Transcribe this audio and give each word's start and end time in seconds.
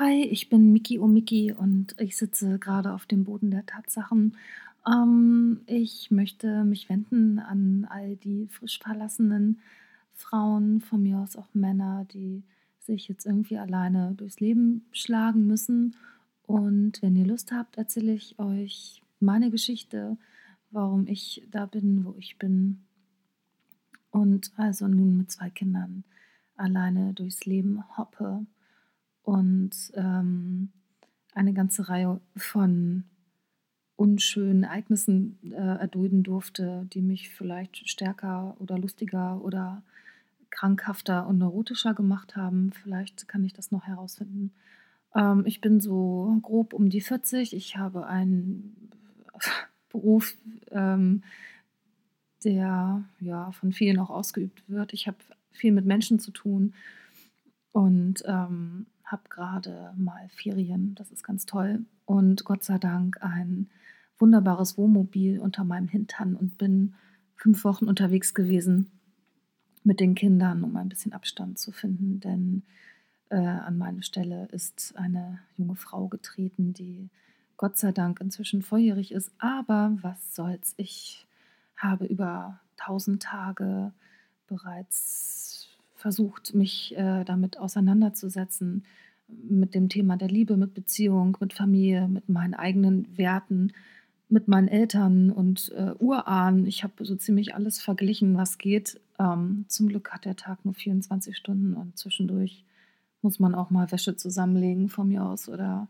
Hi, 0.00 0.22
ich 0.22 0.48
bin 0.48 0.72
Miki 0.72 1.00
oh 1.00 1.08
Miki 1.08 1.52
und 1.52 1.96
ich 1.98 2.16
sitze 2.16 2.60
gerade 2.60 2.92
auf 2.92 3.04
dem 3.04 3.24
Boden 3.24 3.50
der 3.50 3.66
Tatsachen. 3.66 4.36
Ähm, 4.86 5.62
ich 5.66 6.12
möchte 6.12 6.62
mich 6.62 6.88
wenden 6.88 7.40
an 7.40 7.84
all 7.90 8.14
die 8.14 8.46
frisch 8.46 8.78
verlassenen 8.78 9.58
Frauen, 10.14 10.80
von 10.82 11.02
mir 11.02 11.18
aus 11.18 11.34
auch 11.34 11.48
Männer, 11.52 12.06
die 12.12 12.44
sich 12.78 13.08
jetzt 13.08 13.26
irgendwie 13.26 13.58
alleine 13.58 14.14
durchs 14.14 14.38
Leben 14.38 14.86
schlagen 14.92 15.48
müssen. 15.48 15.96
Und 16.46 17.02
wenn 17.02 17.16
ihr 17.16 17.26
Lust 17.26 17.50
habt, 17.50 17.76
erzähle 17.76 18.12
ich 18.12 18.38
euch 18.38 19.02
meine 19.18 19.50
Geschichte, 19.50 20.16
warum 20.70 21.08
ich 21.08 21.44
da 21.50 21.66
bin, 21.66 22.04
wo 22.04 22.14
ich 22.16 22.38
bin. 22.38 22.84
Und 24.12 24.52
also 24.56 24.86
nun 24.86 25.18
mit 25.18 25.32
zwei 25.32 25.50
Kindern 25.50 26.04
alleine 26.54 27.14
durchs 27.14 27.46
Leben 27.46 27.82
hoppe 27.96 28.46
und 29.28 29.92
ähm, 29.92 30.70
eine 31.34 31.52
ganze 31.52 31.90
Reihe 31.90 32.18
von 32.34 33.04
unschönen 33.94 34.62
Ereignissen 34.62 35.38
äh, 35.52 35.80
erdulden 35.80 36.22
durfte, 36.22 36.88
die 36.94 37.02
mich 37.02 37.28
vielleicht 37.28 37.90
stärker 37.90 38.56
oder 38.58 38.78
lustiger 38.78 39.42
oder 39.42 39.82
krankhafter 40.48 41.26
und 41.26 41.36
neurotischer 41.36 41.92
gemacht 41.92 42.36
haben. 42.36 42.72
Vielleicht 42.72 43.28
kann 43.28 43.44
ich 43.44 43.52
das 43.52 43.70
noch 43.70 43.84
herausfinden. 43.84 44.54
Ähm, 45.14 45.42
ich 45.44 45.60
bin 45.60 45.78
so 45.82 46.38
grob 46.40 46.72
um 46.72 46.88
die 46.88 47.02
40. 47.02 47.54
Ich 47.54 47.76
habe 47.76 48.06
einen 48.06 48.90
Beruf, 49.90 50.38
ähm, 50.70 51.22
der 52.44 53.04
ja 53.20 53.52
von 53.52 53.72
vielen 53.72 53.98
auch 53.98 54.08
ausgeübt 54.08 54.62
wird. 54.68 54.94
Ich 54.94 55.06
habe 55.06 55.18
viel 55.50 55.72
mit 55.72 55.84
Menschen 55.84 56.18
zu 56.18 56.30
tun 56.30 56.72
und 57.72 58.22
ähm, 58.26 58.86
habe 59.10 59.28
gerade 59.28 59.92
mal 59.96 60.28
Ferien. 60.28 60.94
Das 60.94 61.10
ist 61.10 61.22
ganz 61.22 61.46
toll. 61.46 61.84
Und 62.04 62.44
Gott 62.44 62.62
sei 62.62 62.78
Dank 62.78 63.22
ein 63.22 63.68
wunderbares 64.18 64.76
Wohnmobil 64.76 65.40
unter 65.40 65.64
meinem 65.64 65.88
Hintern 65.88 66.34
und 66.34 66.58
bin 66.58 66.94
fünf 67.36 67.64
Wochen 67.64 67.86
unterwegs 67.86 68.34
gewesen 68.34 68.90
mit 69.84 70.00
den 70.00 70.14
Kindern, 70.14 70.64
um 70.64 70.76
ein 70.76 70.88
bisschen 70.88 71.12
Abstand 71.12 71.58
zu 71.58 71.72
finden. 71.72 72.20
Denn 72.20 72.62
äh, 73.30 73.36
an 73.36 73.78
meine 73.78 74.02
Stelle 74.02 74.46
ist 74.52 74.94
eine 74.96 75.38
junge 75.56 75.76
Frau 75.76 76.08
getreten, 76.08 76.72
die 76.72 77.08
Gott 77.56 77.78
sei 77.78 77.92
Dank 77.92 78.20
inzwischen 78.20 78.62
volljährig 78.62 79.12
ist. 79.12 79.32
Aber 79.38 79.96
was 80.02 80.34
soll's? 80.34 80.74
Ich 80.76 81.26
habe 81.76 82.06
über 82.06 82.60
tausend 82.76 83.22
Tage 83.22 83.92
bereits 84.46 85.68
versucht, 85.98 86.54
mich 86.54 86.96
äh, 86.96 87.24
damit 87.24 87.58
auseinanderzusetzen, 87.58 88.84
mit 89.28 89.74
dem 89.74 89.88
Thema 89.88 90.16
der 90.16 90.28
Liebe, 90.28 90.56
mit 90.56 90.72
Beziehung, 90.72 91.36
mit 91.40 91.52
Familie, 91.52 92.08
mit 92.08 92.28
meinen 92.28 92.54
eigenen 92.54 93.18
Werten, 93.18 93.72
mit 94.30 94.48
meinen 94.48 94.68
Eltern 94.68 95.30
und 95.30 95.72
äh, 95.76 95.92
Urahnen. 95.98 96.66
Ich 96.66 96.82
habe 96.84 97.04
so 97.04 97.16
ziemlich 97.16 97.54
alles 97.54 97.80
verglichen, 97.80 98.36
was 98.36 98.58
geht. 98.58 99.00
Ähm, 99.18 99.64
zum 99.68 99.88
Glück 99.88 100.12
hat 100.12 100.24
der 100.24 100.36
Tag 100.36 100.64
nur 100.64 100.74
24 100.74 101.36
Stunden 101.36 101.74
und 101.74 101.98
zwischendurch 101.98 102.64
muss 103.20 103.40
man 103.40 103.54
auch 103.54 103.70
mal 103.70 103.90
Wäsche 103.90 104.16
zusammenlegen 104.16 104.88
von 104.88 105.08
mir 105.08 105.24
aus 105.24 105.48
oder 105.48 105.88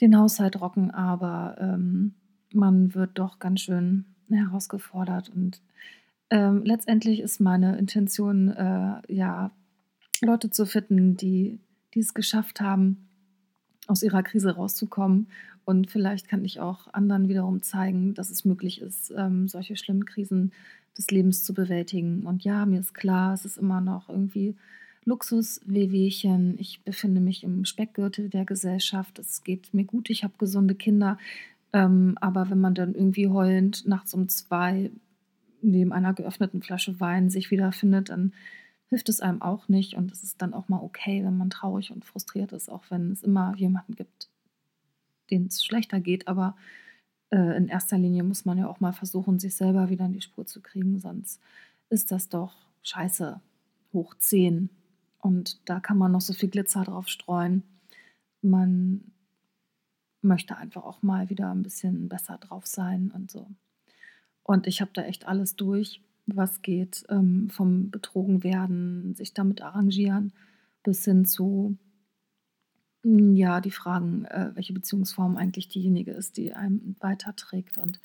den 0.00 0.16
Haushalt 0.16 0.60
rocken, 0.60 0.90
aber 0.92 1.56
ähm, 1.58 2.14
man 2.52 2.94
wird 2.94 3.18
doch 3.18 3.40
ganz 3.40 3.62
schön 3.62 4.04
herausgefordert 4.30 5.30
und 5.34 5.60
ähm, 6.30 6.62
letztendlich 6.64 7.20
ist 7.20 7.40
meine 7.40 7.78
Intention, 7.78 8.48
äh, 8.48 9.00
ja, 9.08 9.50
Leute 10.22 10.50
zu 10.50 10.66
finden, 10.66 11.16
die, 11.16 11.60
die 11.94 12.00
es 12.00 12.14
geschafft 12.14 12.60
haben, 12.60 13.08
aus 13.86 14.02
ihrer 14.02 14.22
Krise 14.22 14.56
rauszukommen. 14.56 15.28
Und 15.64 15.90
vielleicht 15.90 16.28
kann 16.28 16.44
ich 16.44 16.60
auch 16.60 16.92
anderen 16.92 17.28
wiederum 17.28 17.62
zeigen, 17.62 18.14
dass 18.14 18.30
es 18.30 18.44
möglich 18.44 18.80
ist, 18.80 19.12
ähm, 19.16 19.48
solche 19.48 19.76
schlimmen 19.76 20.06
Krisen 20.06 20.52
des 20.96 21.10
Lebens 21.10 21.44
zu 21.44 21.54
bewältigen. 21.54 22.22
Und 22.22 22.44
ja, 22.44 22.66
mir 22.66 22.80
ist 22.80 22.94
klar, 22.94 23.34
es 23.34 23.44
ist 23.44 23.58
immer 23.58 23.80
noch 23.80 24.08
irgendwie 24.08 24.54
Luxus-Wehwehchen. 25.04 26.56
Ich 26.58 26.82
befinde 26.82 27.20
mich 27.20 27.44
im 27.44 27.64
Speckgürtel 27.64 28.28
der 28.28 28.44
Gesellschaft. 28.44 29.18
Es 29.18 29.44
geht 29.44 29.74
mir 29.74 29.84
gut, 29.84 30.10
ich 30.10 30.24
habe 30.24 30.34
gesunde 30.38 30.74
Kinder. 30.74 31.18
Ähm, 31.72 32.16
aber 32.20 32.50
wenn 32.50 32.60
man 32.60 32.74
dann 32.74 32.94
irgendwie 32.94 33.28
heulend 33.28 33.86
nachts 33.86 34.14
um 34.14 34.28
zwei 34.28 34.90
neben 35.62 35.92
einer 35.92 36.14
geöffneten 36.14 36.62
Flasche 36.62 37.00
Wein 37.00 37.30
sich 37.30 37.50
wiederfindet, 37.50 38.10
dann 38.10 38.32
hilft 38.88 39.08
es 39.08 39.20
einem 39.20 39.42
auch 39.42 39.68
nicht. 39.68 39.94
Und 39.94 40.12
es 40.12 40.22
ist 40.22 40.40
dann 40.42 40.54
auch 40.54 40.68
mal 40.68 40.80
okay, 40.80 41.24
wenn 41.24 41.36
man 41.36 41.50
traurig 41.50 41.90
und 41.90 42.04
frustriert 42.04 42.52
ist, 42.52 42.68
auch 42.68 42.84
wenn 42.90 43.12
es 43.12 43.22
immer 43.22 43.54
jemanden 43.56 43.94
gibt, 43.94 44.28
denen 45.30 45.46
es 45.46 45.64
schlechter 45.64 46.00
geht. 46.00 46.28
Aber 46.28 46.56
äh, 47.30 47.56
in 47.56 47.68
erster 47.68 47.98
Linie 47.98 48.22
muss 48.22 48.44
man 48.44 48.58
ja 48.58 48.68
auch 48.68 48.80
mal 48.80 48.92
versuchen, 48.92 49.38
sich 49.38 49.56
selber 49.56 49.88
wieder 49.90 50.06
in 50.06 50.12
die 50.12 50.20
Spur 50.20 50.46
zu 50.46 50.60
kriegen, 50.60 50.98
sonst 50.98 51.40
ist 51.88 52.12
das 52.12 52.28
doch 52.28 52.54
scheiße 52.82 53.40
hoch 53.92 54.14
10. 54.18 54.70
Und 55.20 55.68
da 55.68 55.80
kann 55.80 55.98
man 55.98 56.12
noch 56.12 56.20
so 56.20 56.32
viel 56.32 56.48
Glitzer 56.48 56.84
drauf 56.84 57.08
streuen. 57.08 57.62
Man 58.42 59.12
möchte 60.22 60.56
einfach 60.56 60.84
auch 60.84 61.02
mal 61.02 61.30
wieder 61.30 61.50
ein 61.50 61.62
bisschen 61.62 62.08
besser 62.08 62.38
drauf 62.38 62.66
sein 62.66 63.10
und 63.12 63.30
so. 63.30 63.48
Und 64.46 64.68
ich 64.68 64.80
habe 64.80 64.92
da 64.94 65.02
echt 65.02 65.26
alles 65.26 65.56
durch, 65.56 66.00
was 66.26 66.62
geht, 66.62 67.04
ähm, 67.08 67.50
vom 67.50 67.90
Betrogen 67.90 68.44
werden, 68.44 69.12
sich 69.16 69.34
damit 69.34 69.60
arrangieren, 69.60 70.32
bis 70.84 71.04
hin 71.04 71.24
zu, 71.24 71.76
hm, 73.02 73.34
ja, 73.34 73.60
die 73.60 73.72
Fragen, 73.72 74.24
äh, 74.26 74.52
welche 74.54 74.72
Beziehungsform 74.72 75.36
eigentlich 75.36 75.66
diejenige 75.66 76.12
ist, 76.12 76.36
die 76.36 76.52
einem 76.52 76.94
weiterträgt. 77.00 77.76
Und 77.76 77.98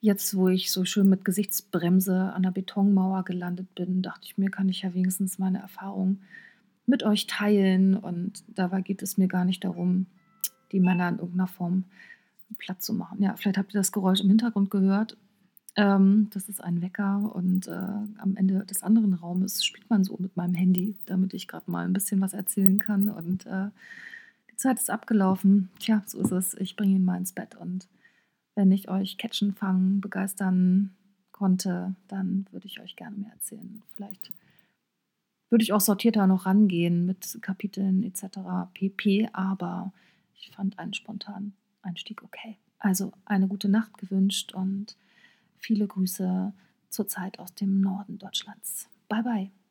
jetzt, 0.00 0.36
wo 0.36 0.46
ich 0.46 0.70
so 0.70 0.84
schön 0.84 1.08
mit 1.08 1.24
Gesichtsbremse 1.24 2.32
an 2.32 2.44
der 2.44 2.52
Betonmauer 2.52 3.24
gelandet 3.24 3.74
bin, 3.74 4.02
dachte 4.02 4.26
ich 4.26 4.38
mir, 4.38 4.50
kann 4.50 4.68
ich 4.68 4.82
ja 4.82 4.94
wenigstens 4.94 5.40
meine 5.40 5.58
Erfahrung 5.58 6.20
mit 6.86 7.02
euch 7.02 7.26
teilen. 7.26 7.96
Und 7.96 8.44
dabei 8.46 8.82
geht 8.82 9.02
es 9.02 9.18
mir 9.18 9.26
gar 9.26 9.44
nicht 9.44 9.64
darum, 9.64 10.06
die 10.70 10.78
Männer 10.78 11.08
in 11.08 11.18
irgendeiner 11.18 11.48
Form 11.48 11.86
platt 12.58 12.82
zu 12.82 12.94
machen. 12.94 13.20
Ja, 13.20 13.34
vielleicht 13.36 13.58
habt 13.58 13.74
ihr 13.74 13.80
das 13.80 13.90
Geräusch 13.90 14.20
im 14.20 14.28
Hintergrund 14.28 14.70
gehört. 14.70 15.16
Ähm, 15.74 16.28
das 16.30 16.48
ist 16.48 16.62
ein 16.62 16.82
Wecker 16.82 17.34
und 17.34 17.66
äh, 17.66 17.70
am 17.70 18.36
Ende 18.36 18.64
des 18.66 18.82
anderen 18.82 19.14
Raumes 19.14 19.64
spielt 19.64 19.88
man 19.88 20.04
so 20.04 20.16
mit 20.18 20.36
meinem 20.36 20.54
Handy, 20.54 20.96
damit 21.06 21.32
ich 21.32 21.48
gerade 21.48 21.70
mal 21.70 21.84
ein 21.84 21.94
bisschen 21.94 22.20
was 22.20 22.34
erzählen 22.34 22.78
kann. 22.78 23.08
Und 23.08 23.46
äh, 23.46 23.68
die 24.50 24.56
Zeit 24.56 24.78
ist 24.78 24.90
abgelaufen. 24.90 25.70
Tja, 25.78 26.02
so 26.06 26.20
ist 26.20 26.32
es. 26.32 26.54
Ich 26.54 26.76
bringe 26.76 26.96
ihn 26.96 27.04
mal 27.04 27.16
ins 27.16 27.32
Bett. 27.32 27.54
Und 27.54 27.88
wenn 28.54 28.70
ich 28.70 28.90
euch 28.90 29.16
catchen, 29.16 29.54
fangen, 29.54 30.02
begeistern 30.02 30.90
konnte, 31.30 31.94
dann 32.06 32.46
würde 32.50 32.66
ich 32.66 32.80
euch 32.80 32.94
gerne 32.94 33.16
mehr 33.16 33.32
erzählen. 33.32 33.82
Vielleicht 33.94 34.30
würde 35.48 35.62
ich 35.62 35.72
auch 35.72 35.80
sortierter 35.80 36.26
noch 36.26 36.44
rangehen 36.44 37.06
mit 37.06 37.38
Kapiteln 37.40 38.02
etc. 38.02 38.70
pp. 38.74 39.30
Aber 39.32 39.92
ich 40.34 40.50
fand 40.50 40.78
einen 40.78 40.92
spontanen 40.92 41.54
Einstieg 41.80 42.22
okay. 42.22 42.58
Also 42.78 43.12
eine 43.24 43.48
gute 43.48 43.70
Nacht 43.70 43.96
gewünscht 43.96 44.52
und 44.52 44.96
Viele 45.62 45.86
Grüße 45.86 46.52
zurzeit 46.88 47.38
aus 47.38 47.54
dem 47.54 47.80
Norden 47.80 48.18
Deutschlands. 48.18 48.88
Bye 49.08 49.22
bye. 49.22 49.61